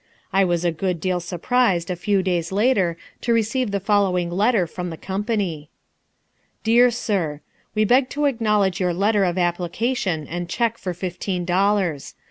I 0.33 0.43
was 0.45 0.65
a 0.65 0.71
good 0.71 0.99
deal 0.99 1.19
surprised 1.19 1.91
a 1.91 1.95
few 1.95 2.23
days 2.23 2.51
later 2.51 2.97
to 3.21 3.33
receive 3.35 3.69
the 3.69 3.79
following 3.79 4.31
letter 4.31 4.65
from 4.65 4.89
the 4.89 4.97
company: 4.97 5.69
"DEAR 6.63 6.89
SIR, 6.89 7.41
We 7.75 7.85
beg 7.85 8.09
to 8.09 8.25
acknowledge 8.25 8.79
your 8.79 8.95
letter 8.95 9.23
of 9.23 9.37
application 9.37 10.25
and 10.25 10.49
cheque 10.49 10.79
for 10.79 10.95
fifteen 10.95 11.45
dollars. 11.45 12.15